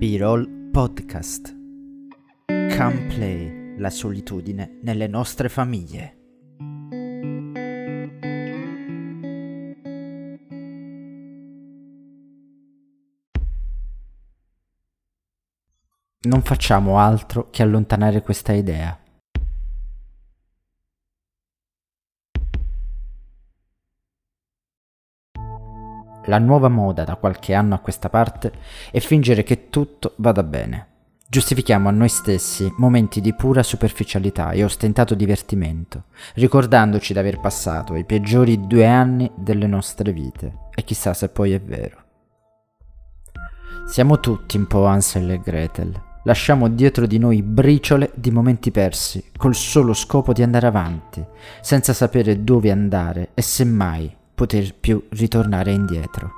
B-Roll 0.00 0.70
Podcast. 0.70 1.54
Come 2.46 3.06
play 3.08 3.76
la 3.76 3.90
solitudine 3.90 4.78
nelle 4.80 5.06
nostre 5.06 5.50
famiglie. 5.50 6.16
Non 16.22 16.40
facciamo 16.44 16.98
altro 16.98 17.50
che 17.50 17.62
allontanare 17.62 18.22
questa 18.22 18.54
idea. 18.54 18.98
La 26.26 26.38
nuova 26.38 26.68
moda 26.68 27.04
da 27.04 27.16
qualche 27.16 27.54
anno 27.54 27.74
a 27.74 27.78
questa 27.78 28.10
parte 28.10 28.52
è 28.90 29.00
fingere 29.00 29.42
che 29.42 29.70
tutto 29.70 30.12
vada 30.16 30.42
bene. 30.42 30.86
Giustifichiamo 31.30 31.88
a 31.88 31.92
noi 31.92 32.08
stessi 32.08 32.72
momenti 32.76 33.20
di 33.20 33.32
pura 33.32 33.62
superficialità 33.62 34.50
e 34.50 34.64
ostentato 34.64 35.14
divertimento, 35.14 36.04
ricordandoci 36.34 37.12
di 37.12 37.18
aver 37.20 37.38
passato 37.38 37.94
i 37.94 38.04
peggiori 38.04 38.66
due 38.66 38.84
anni 38.86 39.30
delle 39.36 39.66
nostre 39.66 40.12
vite. 40.12 40.68
E 40.74 40.82
chissà 40.82 41.14
se 41.14 41.28
poi 41.28 41.52
è 41.52 41.60
vero. 41.60 41.98
Siamo 43.86 44.20
tutti 44.20 44.56
un 44.56 44.66
po' 44.66 44.86
Ansel 44.86 45.30
e 45.30 45.40
Gretel. 45.40 46.02
Lasciamo 46.24 46.68
dietro 46.68 47.06
di 47.06 47.18
noi 47.18 47.42
briciole 47.42 48.10
di 48.14 48.30
momenti 48.30 48.70
persi, 48.70 49.30
col 49.36 49.54
solo 49.54 49.94
scopo 49.94 50.32
di 50.32 50.42
andare 50.42 50.66
avanti, 50.66 51.24
senza 51.60 51.92
sapere 51.92 52.44
dove 52.44 52.70
andare 52.70 53.30
e 53.34 53.40
semmai 53.40 54.18
poter 54.40 54.74
più 54.74 55.06
ritornare 55.10 55.70
indietro. 55.70 56.32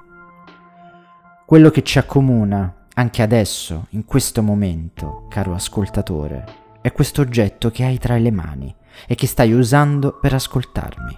Quello 1.46 1.70
che 1.70 1.84
ci 1.84 2.00
accomuna 2.00 2.88
anche 2.94 3.22
adesso, 3.22 3.86
in 3.90 4.04
questo 4.04 4.42
momento, 4.42 5.26
caro 5.30 5.54
ascoltatore, 5.54 6.44
è 6.80 6.90
questo 6.90 7.20
oggetto 7.20 7.70
che 7.70 7.84
hai 7.84 7.98
tra 7.98 8.16
le 8.16 8.32
mani 8.32 8.74
e 9.06 9.14
che 9.14 9.28
stai 9.28 9.52
usando 9.52 10.18
per 10.20 10.34
ascoltarmi. 10.34 11.16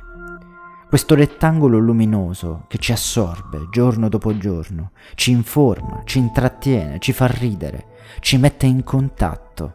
Questo 0.87 1.15
rettangolo 1.15 1.79
luminoso 1.79 2.67
che 2.69 2.77
ci 2.77 2.93
assorbe 2.93 3.69
giorno 3.71 4.11
dopo 4.11 4.37
giorno, 4.37 4.91
ci 5.15 5.31
informa, 5.31 6.03
ci 6.05 6.19
intrattiene, 6.19 6.98
ci 6.98 7.15
fa 7.15 7.29
ridere, 7.29 7.87
ci 8.21 8.37
mette 8.37 8.67
in 8.67 8.85
contatto. 8.85 9.75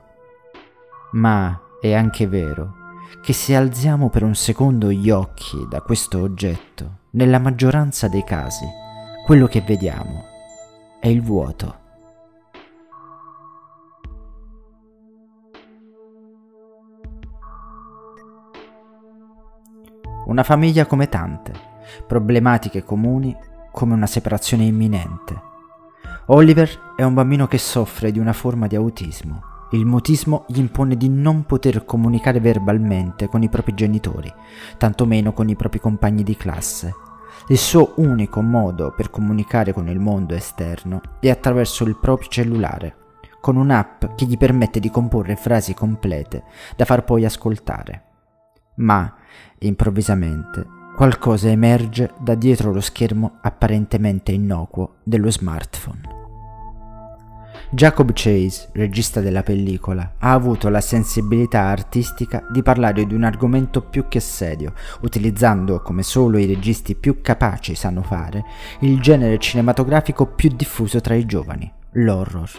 Ma 1.14 1.60
è 1.82 1.92
anche 1.92 2.28
vero 2.28 2.76
che 3.23 3.34
se 3.34 3.56
alziamo 3.56 4.10
per 4.10 4.22
un 4.22 4.36
secondo 4.36 4.92
gli 4.92 5.10
occhi 5.10 5.66
da 5.68 5.82
questo 5.82 6.22
oggetto, 6.22 6.98
nella 7.12 7.40
maggioranza 7.40 8.08
dei 8.08 8.24
casi, 8.24 8.66
quello 9.26 9.48
che 9.48 9.62
vediamo 9.62 10.26
è 11.00 11.08
il 11.08 11.22
vuoto. 11.22 11.78
Una 20.26 20.44
famiglia 20.44 20.86
come 20.86 21.10
tante, 21.10 21.54
problematiche 22.06 22.84
comuni 22.84 23.36
come 23.72 23.94
una 23.94 24.06
separazione 24.06 24.66
imminente. 24.66 25.48
Oliver 26.28 26.94
è 26.96 27.04
un 27.04 27.16
bambino 27.16 27.48
che 27.48 27.58
soffre 27.58 28.12
di 28.12 28.20
una 28.20 28.34
forma 28.34 28.68
di 28.68 28.76
autismo. 28.76 29.48
Il 29.72 29.86
mutismo 29.86 30.45
gli 30.48 30.58
impone 30.58 30.98
di 30.98 31.09
non 31.09 31.45
poter 31.45 31.86
comunicare 31.86 32.39
verbalmente 32.39 33.28
con 33.28 33.44
i 33.44 33.50
propri 33.50 33.76
genitori, 33.76 34.34
tantomeno 34.78 35.31
con 35.31 35.48
i 35.48 35.56
propri 35.56 35.80
compagni 35.80 36.23
di 36.23 36.36
classe. 36.36 36.95
Il 37.50 37.58
suo 37.58 37.94
unico 37.98 38.42
modo 38.42 38.94
per 38.95 39.11
comunicare 39.11 39.72
con 39.72 39.88
il 39.88 40.00
mondo 40.00 40.34
esterno 40.34 41.02
è 41.20 41.30
attraverso 41.30 41.83
il 41.83 41.98
proprio 41.98 42.30
cellulare, 42.30 42.95
con 43.39 43.58
un'app 43.58 44.05
che 44.16 44.26
gli 44.26 44.38
permette 44.38 44.80
di 44.80 44.89
comporre 44.89 45.36
frasi 45.36 45.76
complete 45.76 46.44
da 46.76 46.86
far 46.86 47.04
poi 47.04 47.26
ascoltare. 47.26 48.04
Ma, 48.76 49.14
improvvisamente, 49.60 50.65
qualcosa 50.95 51.48
emerge 51.48 52.11
da 52.20 52.33
dietro 52.33 52.73
lo 52.73 52.82
schermo 52.82 53.38
apparentemente 53.42 54.32
innocuo 54.32 54.95
dello 55.04 55.30
smartphone. 55.30 56.19
Jacob 57.72 58.14
Chase, 58.16 58.70
regista 58.72 59.22
della 59.22 59.44
pellicola, 59.44 60.16
ha 60.18 60.32
avuto 60.32 60.70
la 60.70 60.82
sensibilità 60.82 61.66
artistica 61.66 62.44
di 62.52 62.64
parlare 62.64 63.06
di 63.06 63.14
un 63.14 63.24
argomento 63.24 63.84
più 63.84 64.08
che 64.08 64.20
serio, 64.20 64.74
utilizzando, 65.02 65.80
come 65.84 66.02
solo 66.02 66.40
i 66.40 66.48
registi 66.48 66.96
più 66.96 67.22
capaci 67.22 67.76
sanno 67.76 68.02
fare, 68.02 68.44
il 68.80 69.00
genere 69.00 69.38
cinematografico 69.38 70.26
più 70.26 70.50
diffuso 70.50 71.00
tra 71.00 71.14
i 71.14 71.28
giovani, 71.28 71.72
l'horror. 71.92 72.50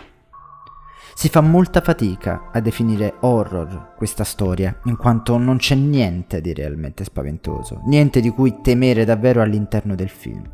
Si 1.14 1.28
fa 1.28 1.40
molta 1.40 1.80
fatica 1.80 2.50
a 2.52 2.60
definire 2.60 3.14
horror 3.18 3.94
questa 3.96 4.22
storia, 4.22 4.78
in 4.84 4.96
quanto 4.96 5.36
non 5.38 5.56
c'è 5.56 5.74
niente 5.74 6.40
di 6.40 6.54
realmente 6.54 7.02
spaventoso, 7.02 7.82
niente 7.86 8.20
di 8.20 8.30
cui 8.30 8.60
temere 8.62 9.04
davvero 9.04 9.42
all'interno 9.42 9.96
del 9.96 10.08
film. 10.08 10.48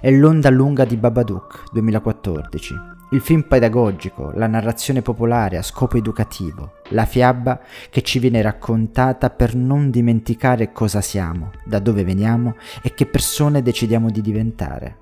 È 0.00 0.10
l'onda 0.10 0.48
lunga 0.48 0.86
di 0.86 0.96
Babadook 0.96 1.64
2014, 1.70 2.74
il 3.12 3.20
film 3.20 3.42
pedagogico, 3.42 4.30
la 4.34 4.46
narrazione 4.46 5.02
popolare 5.02 5.56
a 5.56 5.62
scopo 5.62 5.96
educativo, 5.96 6.74
la 6.90 7.04
fiaba 7.04 7.60
che 7.90 8.02
ci 8.02 8.20
viene 8.20 8.40
raccontata 8.40 9.30
per 9.30 9.56
non 9.56 9.90
dimenticare 9.90 10.70
cosa 10.70 11.00
siamo, 11.00 11.50
da 11.64 11.80
dove 11.80 12.04
veniamo 12.04 12.54
e 12.82 12.94
che 12.94 13.06
persone 13.06 13.62
decidiamo 13.62 14.10
di 14.10 14.20
diventare. 14.20 14.98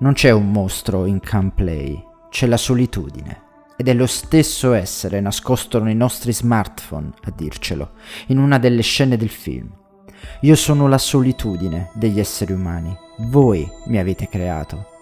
Non 0.00 0.12
c'è 0.12 0.30
un 0.30 0.50
mostro 0.50 1.06
in 1.06 1.20
Camplay, 1.20 2.04
c'è 2.30 2.46
la 2.46 2.56
solitudine. 2.56 3.46
Ed 3.76 3.86
è 3.86 3.94
lo 3.94 4.06
stesso 4.06 4.72
essere 4.72 5.20
nascosto 5.20 5.80
nei 5.80 5.94
nostri 5.94 6.32
smartphone 6.32 7.12
a 7.22 7.30
dircelo, 7.30 7.92
in 8.26 8.38
una 8.38 8.58
delle 8.58 8.82
scene 8.82 9.16
del 9.16 9.28
film. 9.28 9.70
Io 10.40 10.56
sono 10.56 10.88
la 10.88 10.98
solitudine 10.98 11.90
degli 11.94 12.18
esseri 12.18 12.52
umani. 12.52 12.92
Voi 13.18 13.68
mi 13.86 13.98
avete 13.98 14.28
creato 14.28 14.96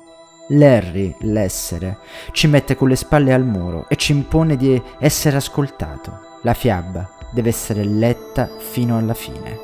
Larry, 0.49 1.15
l'essere, 1.21 1.99
ci 2.31 2.47
mette 2.47 2.77
con 2.77 2.89
le 2.89 2.95
spalle 2.95 3.33
al 3.33 3.45
muro 3.45 3.87
e 3.89 3.97
ci 3.97 4.13
impone 4.13 4.57
di 4.57 4.81
essere 5.01 5.37
ascoltato. 5.37 6.39
La 6.43 6.55
fiaba 6.55 7.09
deve 7.33 7.49
essere 7.49 7.83
letta 7.83 8.49
fino 8.57 8.97
alla 8.97 9.15
fine. 9.15 9.59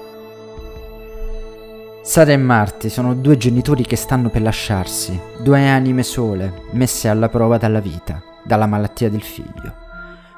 Sara 2.03 2.33
e 2.33 2.37
Marty 2.37 2.89
sono 2.89 3.15
due 3.15 3.37
genitori 3.37 3.85
che 3.85 3.95
stanno 3.95 4.29
per 4.29 4.43
lasciarsi, 4.43 5.19
due 5.41 5.69
anime 5.69 6.03
sole, 6.03 6.65
messe 6.73 7.09
alla 7.09 7.29
prova 7.29 7.59
dalla 7.59 7.79
vita, 7.79 8.21
dalla 8.45 8.67
malattia 8.67 9.09
del 9.09 9.23
figlio. 9.23 9.73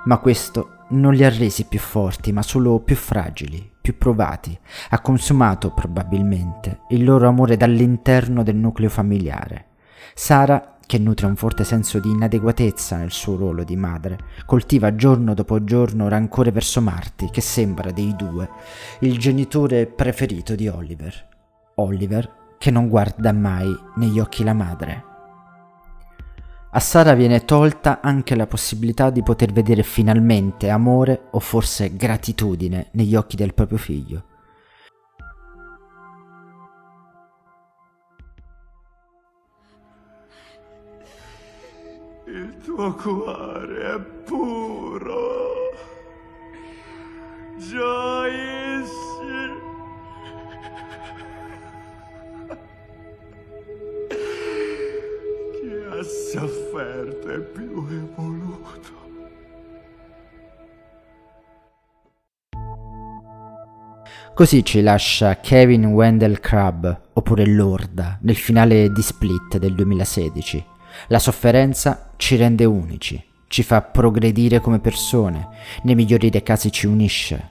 Ma 0.05 0.19
questo 0.19 0.85
non 0.89 1.15
li 1.15 1.25
ha 1.25 1.31
resi 1.31 1.65
più 1.65 1.79
forti, 1.79 2.33
ma 2.33 2.43
solo 2.43 2.81
più 2.81 2.97
fragili, 2.97 3.67
più 3.81 3.97
provati. 3.97 4.57
Ha 4.91 5.01
consumato 5.01 5.71
probabilmente 5.71 6.81
il 6.91 7.03
loro 7.03 7.29
amore 7.29 7.57
dall'interno 7.57 8.43
del 8.43 8.57
nucleo 8.57 8.91
familiare. 8.91 9.69
Sara, 10.15 10.77
che 10.87 10.99
nutre 10.99 11.27
un 11.27 11.37
forte 11.37 11.65
senso 11.65 11.99
di 11.99 12.11
inadeguatezza 12.11 12.97
nel 12.97 13.11
suo 13.11 13.37
ruolo 13.37 13.65
di 13.65 13.77
madre, 13.77 14.19
coltiva 14.45 14.95
giorno 14.95 15.35
dopo 15.35 15.65
giorno 15.65 16.09
rancore 16.09 16.53
verso 16.53 16.81
Marty, 16.81 17.31
che 17.31 17.41
sembra 17.41 17.91
dei 17.91 18.15
due 18.17 18.49
il 19.01 19.19
genitore 19.19 19.87
preferito 19.87 20.55
di 20.55 20.69
Oliver. 20.69 21.29
Oliver 21.77 22.43
che 22.59 22.71
non 22.71 22.89
guarda 22.89 23.33
mai 23.33 23.75
negli 23.97 24.19
occhi 24.19 24.45
la 24.45 24.55
madre. 24.55 25.05
A 26.71 26.81
Sara 26.81 27.15
viene 27.15 27.45
tolta 27.45 28.01
anche 28.01 28.35
la 28.35 28.47
possibilità 28.47 29.11
di 29.11 29.23
poter 29.23 29.53
vedere 29.53 29.83
finalmente 29.83 30.71
amore 30.71 31.29
o 31.31 31.39
forse 31.39 31.95
gratitudine 31.95 32.89
negli 32.93 33.15
occhi 33.15 33.37
del 33.37 33.55
proprio 33.55 33.79
figlio. 33.79 34.25
Il 42.35 42.59
tuo 42.65 42.93
cuore 42.95 43.95
è 43.95 44.01
puro, 44.25 45.71
gioisci. 47.59 48.91
Chi 55.53 55.71
ha 55.89 56.03
sofferto 56.03 57.29
è 57.29 57.39
più 57.39 57.87
evoluto. 57.89 58.91
Così 64.35 64.65
ci 64.65 64.81
lascia 64.81 65.39
Kevin 65.39 65.85
Wendell 65.85 66.41
Crab, 66.41 67.01
oppure 67.13 67.47
Lorda, 67.47 68.19
nel 68.23 68.35
finale 68.35 68.91
di 68.91 69.03
Split 69.03 69.59
del 69.59 69.77
2016. 69.77 70.73
La 71.09 71.19
sofferenza 71.19 72.11
ci 72.17 72.37
rende 72.37 72.65
unici, 72.65 73.23
ci 73.49 73.63
fa 73.63 73.83
progredire 73.83 74.61
come 74.61 74.81
persone, 74.81 75.49
nei 75.83 75.95
migliori 75.95 76.31
dei 76.31 76.43
casi 76.43 76.73
ci 76.73 76.87
unisce, 76.87 77.49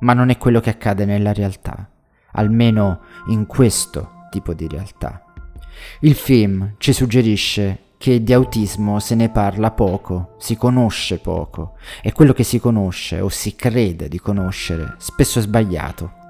ma 0.00 0.12
non 0.12 0.30
è 0.30 0.38
quello 0.38 0.60
che 0.60 0.70
accade 0.70 1.04
nella 1.04 1.32
realtà, 1.32 1.88
almeno 2.32 3.00
in 3.28 3.46
questo 3.46 4.26
tipo 4.30 4.54
di 4.54 4.66
realtà. 4.66 5.22
Il 6.00 6.14
film 6.14 6.74
ci 6.78 6.92
suggerisce 6.92 7.86
che 7.98 8.22
di 8.22 8.32
autismo 8.32 9.00
se 9.00 9.14
ne 9.16 9.28
parla 9.28 9.72
poco, 9.72 10.36
si 10.38 10.56
conosce 10.56 11.18
poco 11.18 11.76
e 12.00 12.12
quello 12.12 12.32
che 12.32 12.44
si 12.44 12.60
conosce 12.60 13.20
o 13.20 13.28
si 13.28 13.56
crede 13.56 14.08
di 14.08 14.20
conoscere 14.20 14.94
spesso 14.98 15.40
è 15.40 15.42
sbagliato. 15.42 16.27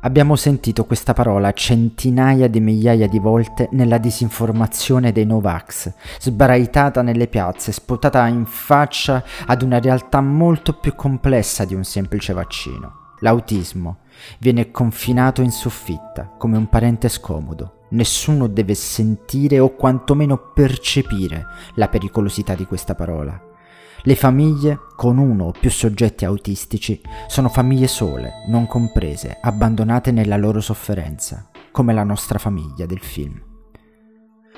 Abbiamo 0.00 0.36
sentito 0.36 0.84
questa 0.84 1.14
parola 1.14 1.52
centinaia 1.52 2.48
di 2.48 2.60
migliaia 2.60 3.08
di 3.08 3.18
volte 3.18 3.68
nella 3.72 3.96
disinformazione 3.98 5.10
dei 5.10 5.24
Novax, 5.24 5.92
sbraitata 6.20 7.00
nelle 7.00 7.26
piazze, 7.28 7.72
sputata 7.72 8.26
in 8.26 8.44
faccia 8.44 9.24
ad 9.46 9.62
una 9.62 9.80
realtà 9.80 10.20
molto 10.20 10.74
più 10.74 10.94
complessa 10.94 11.64
di 11.64 11.74
un 11.74 11.82
semplice 11.82 12.34
vaccino. 12.34 13.14
L'autismo 13.20 14.00
viene 14.38 14.70
confinato 14.70 15.40
in 15.40 15.50
soffitta 15.50 16.34
come 16.36 16.58
un 16.58 16.68
parente 16.68 17.08
scomodo. 17.08 17.86
Nessuno 17.90 18.48
deve 18.48 18.74
sentire 18.74 19.58
o 19.58 19.74
quantomeno 19.74 20.52
percepire 20.54 21.46
la 21.76 21.88
pericolosità 21.88 22.54
di 22.54 22.66
questa 22.66 22.94
parola. 22.94 23.54
Le 24.02 24.14
famiglie 24.14 24.78
con 24.94 25.18
uno 25.18 25.46
o 25.46 25.52
più 25.52 25.70
soggetti 25.70 26.24
autistici 26.24 27.00
sono 27.26 27.48
famiglie 27.48 27.88
sole, 27.88 28.44
non 28.48 28.66
comprese, 28.66 29.38
abbandonate 29.40 30.12
nella 30.12 30.36
loro 30.36 30.60
sofferenza, 30.60 31.48
come 31.72 31.92
la 31.92 32.04
nostra 32.04 32.38
famiglia 32.38 32.86
del 32.86 33.00
film. 33.00 33.42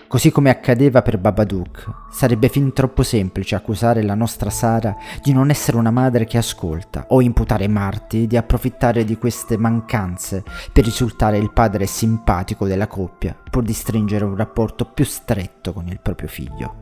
Così 0.08 0.30
come 0.30 0.48
accadeva 0.48 1.02
per 1.02 1.18
Babadook, 1.18 2.06
sarebbe 2.10 2.48
fin 2.48 2.72
troppo 2.72 3.02
semplice 3.02 3.54
accusare 3.54 4.02
la 4.02 4.14
nostra 4.14 4.48
Sara 4.48 4.96
di 5.22 5.34
non 5.34 5.50
essere 5.50 5.76
una 5.76 5.90
madre 5.90 6.24
che 6.24 6.38
ascolta 6.38 7.04
o 7.08 7.20
imputare 7.20 7.68
Marty 7.68 8.26
di 8.26 8.38
approfittare 8.38 9.04
di 9.04 9.18
queste 9.18 9.58
mancanze 9.58 10.44
per 10.72 10.84
risultare 10.84 11.36
il 11.36 11.52
padre 11.52 11.84
simpatico 11.84 12.66
della 12.66 12.86
coppia 12.86 13.38
pur 13.50 13.62
di 13.62 13.74
stringere 13.74 14.24
un 14.24 14.34
rapporto 14.34 14.86
più 14.86 15.04
stretto 15.04 15.74
con 15.74 15.88
il 15.88 16.00
proprio 16.00 16.28
figlio. 16.28 16.76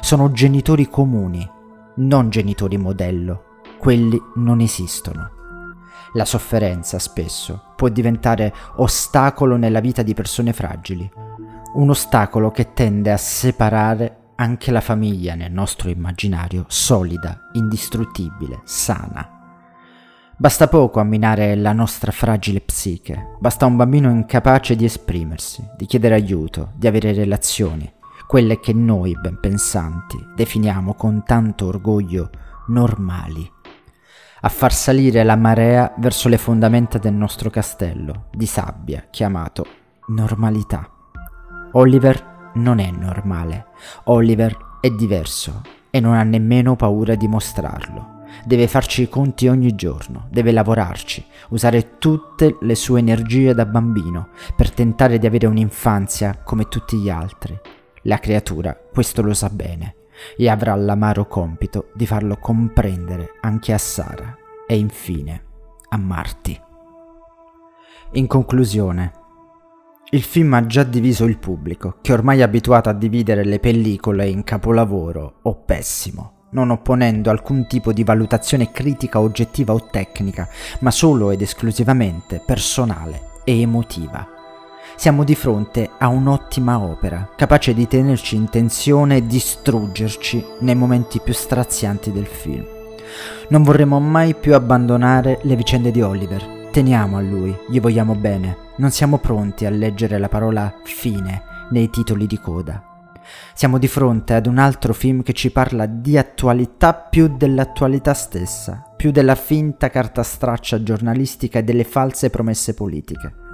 Sono 0.00 0.30
genitori 0.32 0.86
comuni 0.86 1.48
non 1.96 2.30
genitori 2.30 2.76
modello. 2.76 3.60
Quelli 3.78 4.20
non 4.36 4.60
esistono. 4.60 5.30
La 6.14 6.24
sofferenza 6.24 6.98
spesso 6.98 7.72
può 7.76 7.88
diventare 7.88 8.54
ostacolo 8.76 9.56
nella 9.56 9.80
vita 9.80 10.02
di 10.02 10.14
persone 10.14 10.52
fragili, 10.52 11.10
un 11.74 11.90
ostacolo 11.90 12.50
che 12.50 12.72
tende 12.72 13.12
a 13.12 13.16
separare 13.16 14.18
anche 14.36 14.70
la 14.70 14.80
famiglia 14.80 15.34
nel 15.34 15.52
nostro 15.52 15.90
immaginario 15.90 16.64
solida, 16.68 17.50
indistruttibile, 17.52 18.60
sana. 18.64 19.30
Basta 20.38 20.68
poco 20.68 21.00
a 21.00 21.04
minare 21.04 21.54
la 21.54 21.72
nostra 21.72 22.12
fragile 22.12 22.60
psiche, 22.60 23.36
basta 23.38 23.64
un 23.64 23.76
bambino 23.76 24.10
incapace 24.10 24.76
di 24.76 24.84
esprimersi, 24.84 25.66
di 25.76 25.86
chiedere 25.86 26.14
aiuto, 26.14 26.72
di 26.76 26.86
avere 26.86 27.14
relazioni, 27.14 27.90
quelle 28.26 28.58
che 28.58 28.72
noi 28.72 29.16
ben 29.18 29.38
pensanti 29.38 30.18
definiamo 30.34 30.94
con 30.94 31.22
tanto 31.24 31.66
orgoglio 31.66 32.30
normali, 32.68 33.50
a 34.40 34.48
far 34.48 34.72
salire 34.72 35.22
la 35.22 35.36
marea 35.36 35.94
verso 35.98 36.28
le 36.28 36.38
fondamenta 36.38 36.98
del 36.98 37.14
nostro 37.14 37.50
castello 37.50 38.26
di 38.32 38.46
sabbia 38.46 39.06
chiamato 39.10 39.66
normalità. 40.08 40.90
Oliver 41.72 42.50
non 42.54 42.78
è 42.78 42.90
normale, 42.90 43.66
Oliver 44.04 44.56
è 44.80 44.90
diverso 44.90 45.62
e 45.90 46.00
non 46.00 46.14
ha 46.14 46.22
nemmeno 46.22 46.76
paura 46.76 47.14
di 47.14 47.28
mostrarlo. 47.28 48.14
Deve 48.44 48.68
farci 48.68 49.02
i 49.02 49.08
conti 49.08 49.48
ogni 49.48 49.74
giorno, 49.74 50.26
deve 50.30 50.52
lavorarci, 50.52 51.24
usare 51.50 51.96
tutte 51.98 52.58
le 52.60 52.74
sue 52.74 52.98
energie 52.98 53.54
da 53.54 53.64
bambino 53.64 54.28
per 54.54 54.70
tentare 54.70 55.18
di 55.18 55.26
avere 55.26 55.46
un'infanzia 55.46 56.40
come 56.44 56.68
tutti 56.68 56.98
gli 56.98 57.08
altri, 57.08 57.58
la 58.06 58.18
creatura 58.18 58.76
questo 58.92 59.22
lo 59.22 59.34
sa 59.34 59.50
bene 59.50 59.96
e 60.36 60.48
avrà 60.48 60.74
l'amaro 60.74 61.26
compito 61.26 61.90
di 61.94 62.06
farlo 62.06 62.38
comprendere 62.38 63.32
anche 63.40 63.72
a 63.72 63.78
Sara 63.78 64.36
e 64.66 64.78
infine 64.78 65.44
a 65.90 65.98
Marty. 65.98 66.58
In 68.12 68.26
conclusione, 68.26 69.12
il 70.10 70.22
film 70.22 70.54
ha 70.54 70.66
già 70.66 70.84
diviso 70.84 71.24
il 71.24 71.38
pubblico, 71.38 71.98
che 72.00 72.12
ormai 72.12 72.38
è 72.38 72.42
abituato 72.42 72.88
a 72.88 72.94
dividere 72.94 73.44
le 73.44 73.58
pellicole 73.58 74.26
in 74.28 74.44
capolavoro 74.44 75.40
o 75.42 75.56
pessimo, 75.64 76.46
non 76.50 76.70
opponendo 76.70 77.28
alcun 77.28 77.66
tipo 77.66 77.92
di 77.92 78.04
valutazione 78.04 78.70
critica 78.70 79.20
oggettiva 79.20 79.74
o 79.74 79.88
tecnica, 79.90 80.48
ma 80.80 80.90
solo 80.90 81.30
ed 81.30 81.42
esclusivamente 81.42 82.40
personale 82.44 83.40
e 83.44 83.60
emotiva. 83.60 84.35
Siamo 84.96 85.24
di 85.24 85.34
fronte 85.34 85.90
a 85.98 86.08
un'ottima 86.08 86.80
opera, 86.80 87.28
capace 87.36 87.74
di 87.74 87.86
tenerci 87.86 88.34
in 88.34 88.48
tensione 88.48 89.16
e 89.16 89.26
distruggerci 89.26 90.42
nei 90.60 90.74
momenti 90.74 91.20
più 91.20 91.34
strazianti 91.34 92.10
del 92.10 92.24
film. 92.24 92.64
Non 93.50 93.62
vorremmo 93.62 94.00
mai 94.00 94.34
più 94.34 94.54
abbandonare 94.54 95.38
le 95.42 95.54
vicende 95.54 95.90
di 95.90 96.00
Oliver. 96.00 96.68
Teniamo 96.72 97.18
a 97.18 97.20
lui, 97.20 97.54
gli 97.68 97.78
vogliamo 97.78 98.14
bene. 98.14 98.56
Non 98.76 98.90
siamo 98.90 99.18
pronti 99.18 99.66
a 99.66 99.70
leggere 99.70 100.18
la 100.18 100.30
parola 100.30 100.74
fine 100.82 101.42
nei 101.70 101.90
titoli 101.90 102.26
di 102.26 102.40
coda. 102.40 102.82
Siamo 103.54 103.76
di 103.78 103.88
fronte 103.88 104.32
ad 104.32 104.46
un 104.46 104.56
altro 104.56 104.94
film 104.94 105.22
che 105.22 105.34
ci 105.34 105.50
parla 105.50 105.84
di 105.84 106.16
attualità 106.16 106.94
più 106.94 107.36
dell'attualità 107.36 108.14
stessa, 108.14 108.82
più 108.96 109.10
della 109.10 109.34
finta 109.34 109.90
carta 109.90 110.22
straccia 110.22 110.82
giornalistica 110.82 111.58
e 111.58 111.64
delle 111.64 111.84
false 111.84 112.30
promesse 112.30 112.72
politiche. 112.72 113.44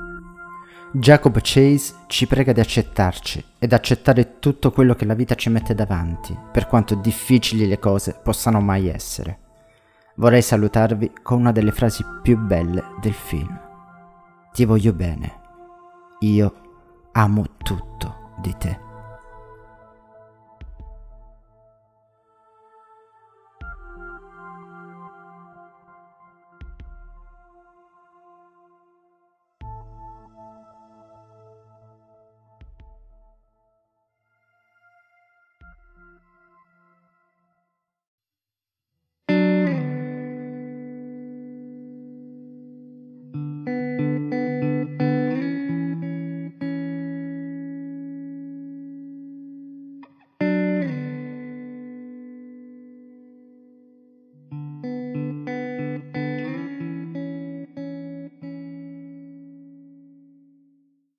Jacob 0.94 1.38
Chase 1.40 1.94
ci 2.06 2.26
prega 2.26 2.52
di 2.52 2.60
accettarci 2.60 3.42
ed 3.58 3.72
accettare 3.72 4.38
tutto 4.38 4.70
quello 4.70 4.94
che 4.94 5.06
la 5.06 5.14
vita 5.14 5.34
ci 5.34 5.48
mette 5.48 5.74
davanti, 5.74 6.38
per 6.52 6.66
quanto 6.66 6.94
difficili 6.94 7.66
le 7.66 7.78
cose 7.78 8.20
possano 8.22 8.60
mai 8.60 8.88
essere. 8.88 9.38
Vorrei 10.16 10.42
salutarvi 10.42 11.12
con 11.22 11.40
una 11.40 11.50
delle 11.50 11.72
frasi 11.72 12.04
più 12.22 12.36
belle 12.36 12.84
del 13.00 13.14
film. 13.14 13.58
Ti 14.52 14.66
voglio 14.66 14.92
bene. 14.92 15.40
Io 16.20 16.54
amo 17.12 17.42
tutto 17.56 18.34
di 18.42 18.54
te. 18.58 18.91